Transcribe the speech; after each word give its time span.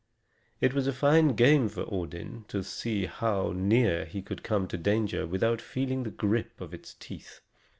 It 0.59 0.73
was 0.73 0.87
a 0.87 0.93
fine 0.93 1.35
game 1.35 1.69
for 1.69 1.85
Odin 1.87 2.45
to 2.47 2.63
see 2.63 3.05
how 3.05 3.53
near 3.55 4.05
he 4.05 4.23
could 4.23 4.41
come 4.41 4.65
to 4.69 4.77
danger 4.79 5.27
without 5.27 5.61
feeling 5.61 6.01
the 6.01 6.09
grip 6.09 6.59
of 6.59 6.73
its 6.73 6.95
teeth. 6.95 7.39